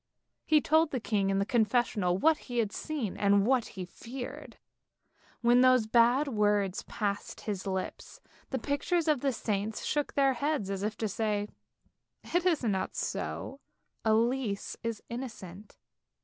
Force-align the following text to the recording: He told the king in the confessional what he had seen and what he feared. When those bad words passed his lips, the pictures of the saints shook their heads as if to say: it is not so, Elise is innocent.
He 0.47 0.61
told 0.61 0.89
the 0.89 0.99
king 0.99 1.29
in 1.29 1.37
the 1.37 1.45
confessional 1.45 2.17
what 2.17 2.39
he 2.49 2.57
had 2.57 2.71
seen 2.71 3.15
and 3.17 3.45
what 3.45 3.65
he 3.77 3.85
feared. 3.85 4.57
When 5.41 5.61
those 5.61 5.85
bad 5.85 6.27
words 6.27 6.81
passed 6.87 7.41
his 7.41 7.67
lips, 7.67 8.19
the 8.49 8.57
pictures 8.57 9.07
of 9.07 9.21
the 9.21 9.31
saints 9.31 9.85
shook 9.85 10.15
their 10.15 10.33
heads 10.33 10.71
as 10.71 10.81
if 10.81 10.97
to 10.97 11.07
say: 11.07 11.49
it 12.33 12.47
is 12.47 12.63
not 12.63 12.95
so, 12.95 13.59
Elise 14.03 14.75
is 14.81 15.03
innocent. 15.07 15.77